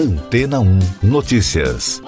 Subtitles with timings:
[0.00, 2.00] Antena 1 Notícias.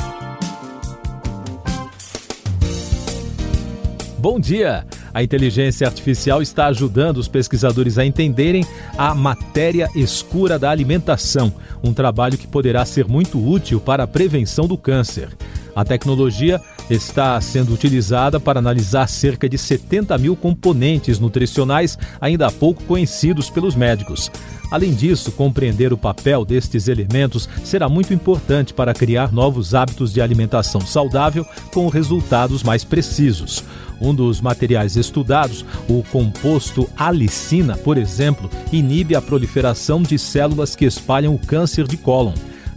[4.16, 4.86] Bom dia!
[5.12, 8.64] A inteligência artificial está ajudando os pesquisadores a entenderem
[8.96, 11.52] a matéria escura da alimentação,
[11.84, 15.28] um trabalho que poderá ser muito útil para a prevenção do câncer.
[15.76, 16.62] A tecnologia
[16.94, 23.74] está sendo utilizada para analisar cerca de 70 mil componentes nutricionais ainda pouco conhecidos pelos
[23.74, 24.30] médicos.
[24.70, 30.20] Além disso, compreender o papel destes elementos será muito importante para criar novos hábitos de
[30.20, 33.62] alimentação saudável com resultados mais precisos.
[34.00, 40.86] Um dos materiais estudados, o composto alicina, por exemplo, inibe a proliferação de células que
[40.86, 42.32] espalham o câncer de cólon.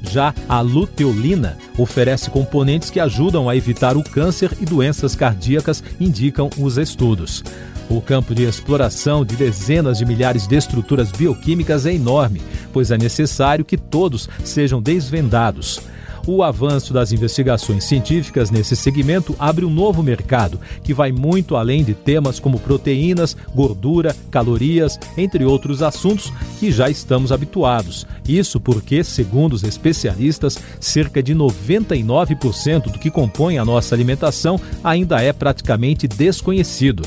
[0.09, 6.50] Já a luteolina oferece componentes que ajudam a evitar o câncer e doenças cardíacas, indicam
[6.58, 7.44] os estudos.
[7.90, 12.41] O campo de exploração de dezenas de milhares de estruturas bioquímicas é enorme,
[12.73, 15.80] pois é necessário que todos sejam desvendados.
[16.28, 21.84] O avanço das investigações científicas nesse segmento abre um novo mercado que vai muito além
[21.84, 28.08] de temas como proteínas, gordura, calorias, entre outros assuntos que já estamos habituados.
[28.27, 35.21] Isso porque, segundo os especialistas, cerca de 99% do que compõe a nossa alimentação ainda
[35.21, 37.04] é praticamente desconhecido.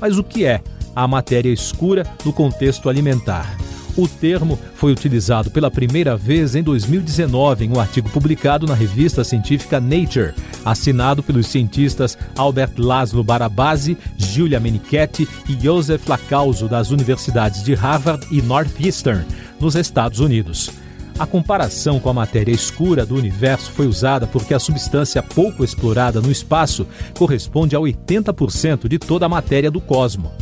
[0.00, 0.62] Mas o que é
[0.96, 3.63] a matéria escura no contexto alimentar?
[3.96, 9.22] O termo foi utilizado pela primeira vez em 2019 em um artigo publicado na revista
[9.22, 17.62] científica Nature, assinado pelos cientistas Albert Laszlo Barabasi, Giulia Menichetti e Joseph Lacauso das universidades
[17.62, 19.24] de Harvard e Northeastern,
[19.60, 20.72] nos Estados Unidos.
[21.16, 26.20] A comparação com a matéria escura do universo foi usada porque a substância pouco explorada
[26.20, 26.84] no espaço
[27.16, 30.32] corresponde a 80% de toda a matéria do cosmos.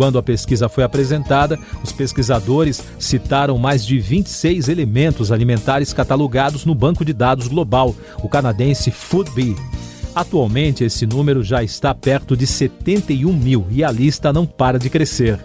[0.00, 6.74] Quando a pesquisa foi apresentada, os pesquisadores citaram mais de 26 elementos alimentares catalogados no
[6.74, 9.54] banco de dados global, o canadense FoodBee.
[10.14, 14.88] Atualmente, esse número já está perto de 71 mil e a lista não para de
[14.88, 15.38] crescer.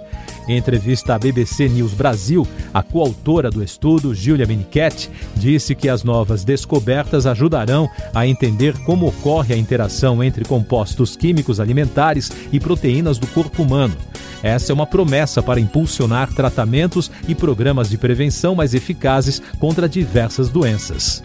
[0.48, 6.02] Em entrevista à BBC News Brasil, a coautora do estudo, Giulia Menichetti, disse que as
[6.02, 13.18] novas descobertas ajudarão a entender como ocorre a interação entre compostos químicos alimentares e proteínas
[13.18, 13.98] do corpo humano.
[14.46, 20.50] Essa é uma promessa para impulsionar tratamentos e programas de prevenção mais eficazes contra diversas
[20.50, 21.24] doenças.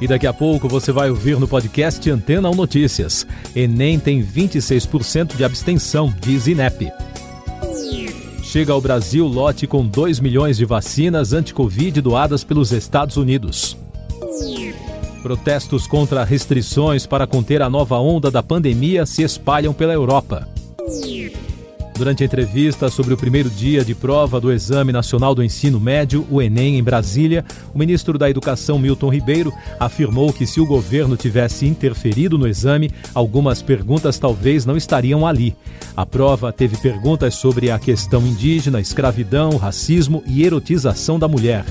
[0.00, 3.26] E daqui a pouco você vai ouvir no podcast Antena 1 Notícias.
[3.56, 6.92] Enem tem 26% de abstenção, diz INEP.
[8.44, 13.76] Chega ao Brasil lote com 2 milhões de vacinas anti-Covid doadas pelos Estados Unidos.
[15.24, 20.53] Protestos contra restrições para conter a nova onda da pandemia se espalham pela Europa.
[21.96, 26.26] Durante a entrevista sobre o primeiro dia de prova do Exame Nacional do Ensino Médio,
[26.28, 31.16] o Enem, em Brasília, o ministro da Educação, Milton Ribeiro, afirmou que se o governo
[31.16, 35.54] tivesse interferido no exame, algumas perguntas talvez não estariam ali.
[35.96, 41.64] A prova teve perguntas sobre a questão indígena, escravidão, racismo e erotização da mulher.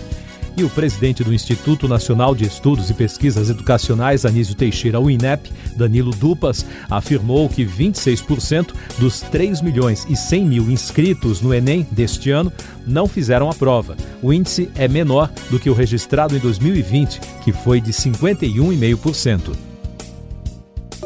[0.56, 5.52] E o presidente do Instituto Nacional de Estudos e Pesquisas Educacionais, Anísio Teixeira, o INEP,
[5.76, 12.30] Danilo Dupas, afirmou que 26% dos 3 milhões e 100 mil inscritos no Enem deste
[12.30, 12.54] ano
[12.86, 13.98] não fizeram a prova.
[14.22, 19.73] O índice é menor do que o registrado em 2020, que foi de 51,5%.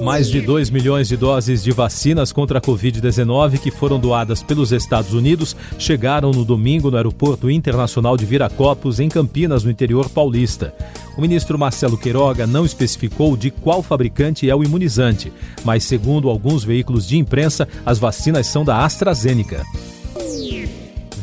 [0.01, 4.71] Mais de 2 milhões de doses de vacinas contra a Covid-19 que foram doadas pelos
[4.71, 10.73] Estados Unidos chegaram no domingo no Aeroporto Internacional de Viracopos, em Campinas, no interior paulista.
[11.17, 15.31] O ministro Marcelo Queiroga não especificou de qual fabricante é o imunizante,
[15.63, 19.63] mas, segundo alguns veículos de imprensa, as vacinas são da AstraZeneca.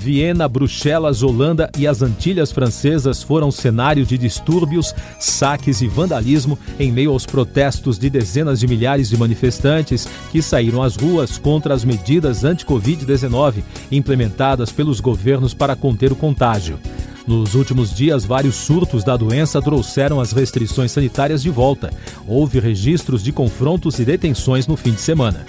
[0.04, 6.92] Viena, Bruxelas, Holanda e as Antilhas Francesas foram cenário de distúrbios, saques e vandalismo em
[6.92, 11.86] meio aos protestos de dezenas de milhares de manifestantes que saíram às ruas contra as
[11.86, 16.78] medidas anti-Covid-19 implementadas pelos governos para conter o contágio.
[17.26, 21.90] Nos últimos dias, vários surtos da doença trouxeram as restrições sanitárias de volta.
[22.28, 25.46] Houve registros de confrontos e detenções no fim de semana.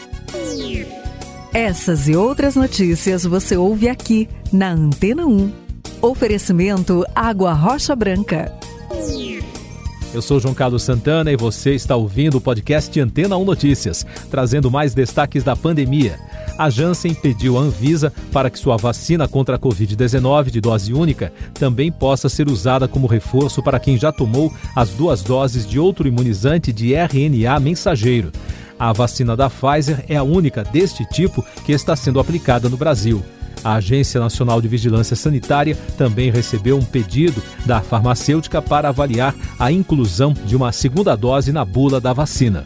[1.56, 5.54] Essas e outras notícias você ouve aqui na Antena 1.
[6.02, 8.52] Oferecimento Água Rocha Branca.
[10.14, 14.70] Eu sou João Carlos Santana e você está ouvindo o podcast Antena 1 Notícias, trazendo
[14.70, 16.20] mais destaques da pandemia.
[16.58, 21.32] A Janssen pediu à Anvisa para que sua vacina contra a Covid-19 de dose única
[21.54, 26.06] também possa ser usada como reforço para quem já tomou as duas doses de outro
[26.06, 28.30] imunizante de RNA mensageiro.
[28.78, 33.24] A vacina da Pfizer é a única deste tipo que está sendo aplicada no Brasil.
[33.64, 39.72] A Agência Nacional de Vigilância Sanitária também recebeu um pedido da farmacêutica para avaliar a
[39.72, 42.64] inclusão de uma segunda dose na bula da vacina.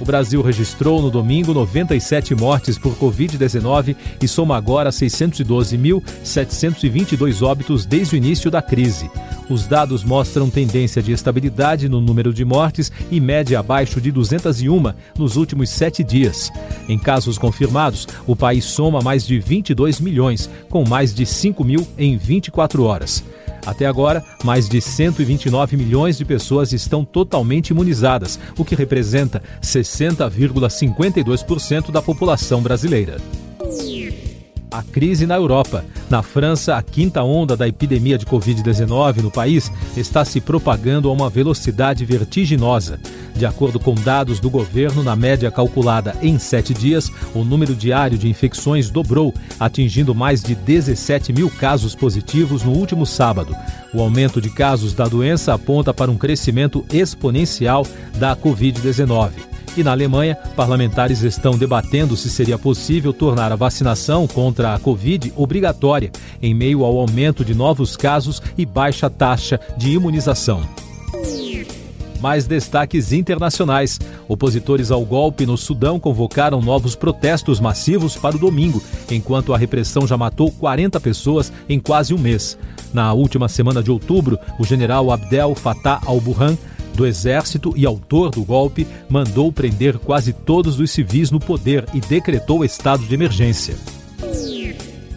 [0.00, 8.14] O Brasil registrou no domingo 97 mortes por Covid-19 e soma agora 612.722 óbitos desde
[8.14, 9.10] o início da crise.
[9.50, 14.94] Os dados mostram tendência de estabilidade no número de mortes e média abaixo de 201
[15.18, 16.50] nos últimos sete dias.
[16.88, 21.86] Em casos confirmados, o país soma mais de 22 milhões, com mais de 5 mil
[21.98, 23.22] em 24 horas.
[23.66, 31.90] Até agora, mais de 129 milhões de pessoas estão totalmente imunizadas, o que representa 60,52%
[31.90, 33.18] da população brasileira.
[34.70, 35.84] A crise na Europa.
[36.08, 41.12] Na França, a quinta onda da epidemia de Covid-19 no país está se propagando a
[41.12, 43.00] uma velocidade vertiginosa.
[43.34, 48.16] De acordo com dados do governo, na média calculada em sete dias, o número diário
[48.16, 53.56] de infecções dobrou, atingindo mais de 17 mil casos positivos no último sábado.
[53.92, 57.84] O aumento de casos da doença aponta para um crescimento exponencial
[58.18, 59.49] da Covid-19.
[59.80, 65.32] E na Alemanha, parlamentares estão debatendo se seria possível tornar a vacinação contra a Covid
[65.34, 66.12] obrigatória,
[66.42, 70.60] em meio ao aumento de novos casos e baixa taxa de imunização.
[72.20, 73.98] Mais destaques internacionais.
[74.28, 80.06] Opositores ao golpe no Sudão convocaram novos protestos massivos para o domingo, enquanto a repressão
[80.06, 82.58] já matou 40 pessoas em quase um mês.
[82.92, 86.58] Na última semana de outubro, o general Abdel Fattah al-Burhan
[87.00, 92.00] do exército e autor do golpe mandou prender quase todos os civis no poder e
[92.00, 93.74] decretou estado de emergência.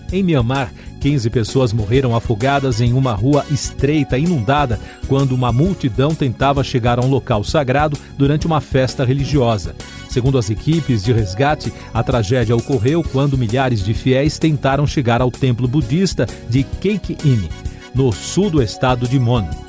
[0.09, 6.63] Em Myanmar, 15 pessoas morreram afogadas em uma rua estreita inundada quando uma multidão tentava
[6.63, 9.75] chegar a um local sagrado durante uma festa religiosa.
[10.07, 15.29] Segundo as equipes de resgate, a tragédia ocorreu quando milhares de fiéis tentaram chegar ao
[15.29, 17.49] templo budista de Keikini,
[17.93, 19.62] no sul do estado de Mon.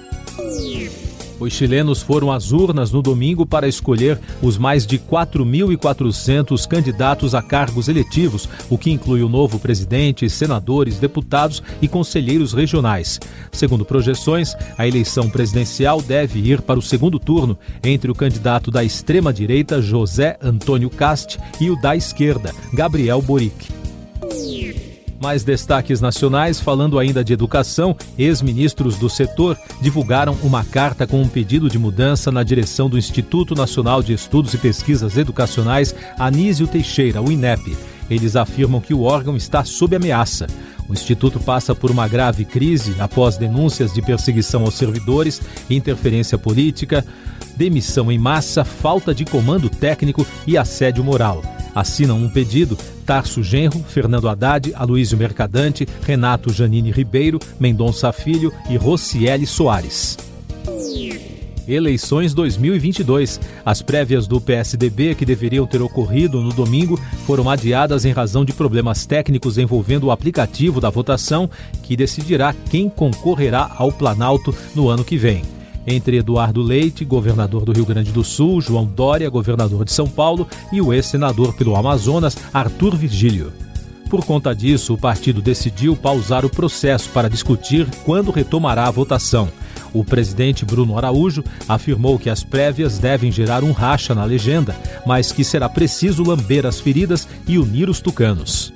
[1.45, 7.43] Os chilenos foram às urnas no domingo para escolher os mais de 4.400 candidatos a
[7.43, 13.21] cargos eletivos, o que inclui o novo presidente, senadores, deputados e conselheiros regionais.
[13.53, 18.83] Segundo projeções, a eleição presidencial deve ir para o segundo turno entre o candidato da
[18.83, 23.84] extrema-direita, José Antônio Cast, e o da esquerda, Gabriel Boric.
[25.25, 31.27] Mais destaques nacionais, falando ainda de educação, ex-ministros do setor divulgaram uma carta com um
[31.27, 37.23] pedido de mudança na direção do Instituto Nacional de Estudos e Pesquisas Educacionais, Anísio Teixeira,
[37.23, 37.75] o INEP.
[38.11, 40.47] Eles afirmam que o órgão está sob ameaça.
[40.87, 47.03] O Instituto passa por uma grave crise após denúncias de perseguição aos servidores, interferência política,
[47.57, 51.54] demissão em massa, falta de comando técnico e assédio moral.
[51.75, 58.77] Assinam um pedido Tarso Genro, Fernando Haddad, Aloísio Mercadante, Renato Janine Ribeiro, Mendonça Filho e
[58.77, 60.17] Rocieli Soares.
[61.67, 63.41] Eleições 2022.
[63.65, 68.53] As prévias do PSDB, que deveriam ter ocorrido no domingo, foram adiadas em razão de
[68.53, 71.49] problemas técnicos envolvendo o aplicativo da votação,
[71.83, 75.43] que decidirá quem concorrerá ao Planalto no ano que vem
[75.87, 80.47] entre Eduardo Leite, governador do Rio Grande do Sul, João Dória, governador de São Paulo,
[80.73, 83.53] e o ex-senador pelo Amazonas, Arthur Virgílio.
[84.09, 89.49] Por conta disso, o partido decidiu pausar o processo para discutir quando retomará a votação.
[89.93, 95.33] O presidente Bruno Araújo afirmou que as prévias devem gerar um racha na legenda, mas
[95.33, 98.73] que será preciso lamber as feridas e unir os tucanos.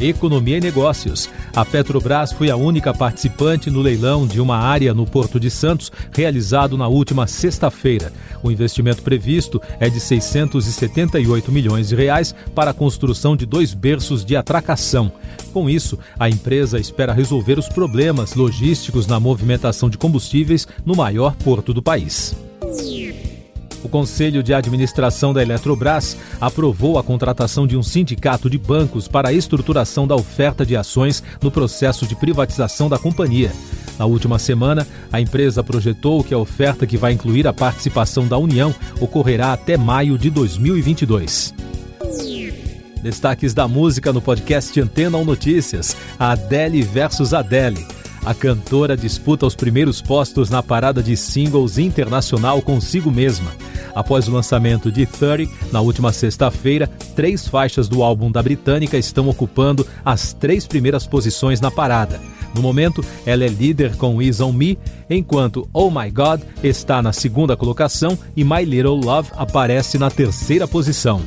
[0.00, 1.28] Economia e Negócios.
[1.54, 5.92] A Petrobras foi a única participante no leilão de uma área no Porto de Santos,
[6.12, 8.12] realizado na última sexta-feira.
[8.42, 14.24] O investimento previsto é de 678 milhões de reais para a construção de dois berços
[14.24, 15.12] de atracação.
[15.52, 21.34] Com isso, a empresa espera resolver os problemas logísticos na movimentação de combustíveis no maior
[21.36, 22.34] porto do país.
[23.82, 29.30] O Conselho de Administração da Eletrobras aprovou a contratação de um sindicato de bancos para
[29.30, 33.52] a estruturação da oferta de ações no processo de privatização da companhia.
[33.98, 38.38] Na última semana, a empresa projetou que a oferta que vai incluir a participação da
[38.38, 41.54] União ocorrerá até maio de 2022.
[43.02, 47.86] Destaques da música no podcast Antena ou Notícias: Adele versus Adele.
[48.24, 53.50] A cantora disputa os primeiros postos na parada de singles internacional consigo mesma.
[53.94, 56.86] Após o lançamento de 30, na última sexta-feira,
[57.16, 62.20] três faixas do álbum da britânica estão ocupando as três primeiras posições na parada.
[62.54, 67.12] No momento, ela é líder com Is On Me, enquanto Oh My God está na
[67.12, 71.22] segunda colocação e My Little Love aparece na terceira posição.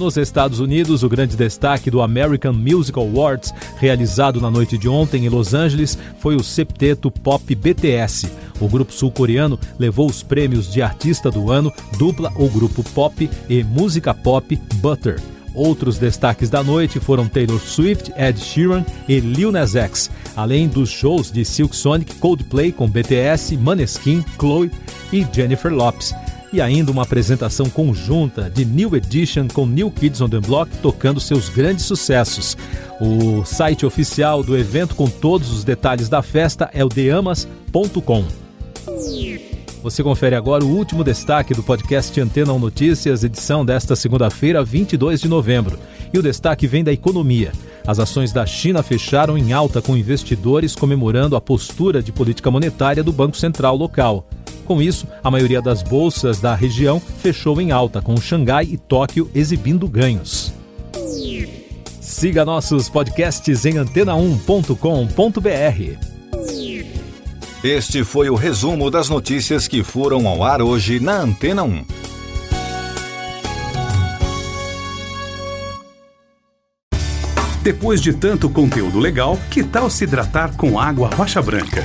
[0.00, 5.26] Nos Estados Unidos, o grande destaque do American Music Awards, realizado na noite de ontem
[5.26, 8.32] em Los Angeles, foi o septeto pop BTS.
[8.58, 13.62] O grupo sul-coreano levou os prêmios de artista do ano, dupla ou grupo pop e
[13.62, 15.20] música pop Butter.
[15.54, 20.88] Outros destaques da noite foram Taylor Swift, Ed Sheeran e Lil Nas X, além dos
[20.88, 24.70] shows de Silk Sonic, Coldplay com BTS, Maneskin, Chloe
[25.12, 26.14] e Jennifer Lopes
[26.52, 31.20] e ainda uma apresentação conjunta de New Edition com New Kids on the Block tocando
[31.20, 32.56] seus grandes sucessos.
[33.00, 38.24] O site oficial do evento com todos os detalhes da festa é o deamas.com.
[39.82, 45.22] Você confere agora o último destaque do podcast Antena 1 Notícias, edição desta segunda-feira, 22
[45.22, 45.78] de novembro.
[46.12, 47.52] E o destaque vem da economia.
[47.86, 53.02] As ações da China fecharam em alta com investidores comemorando a postura de política monetária
[53.02, 54.26] do Banco Central local.
[54.70, 59.28] Com isso, a maioria das bolsas da região fechou em alta, com Xangai e Tóquio
[59.34, 60.54] exibindo ganhos.
[62.00, 64.76] Siga nossos podcasts em antena1.com.br.
[67.64, 71.84] Este foi o resumo das notícias que foram ao ar hoje na Antena 1.
[77.60, 81.84] Depois de tanto conteúdo legal, que tal se hidratar com água rocha branca?